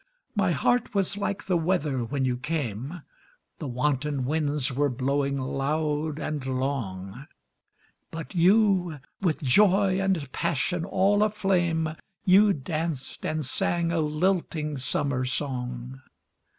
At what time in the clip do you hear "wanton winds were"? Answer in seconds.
3.67-4.89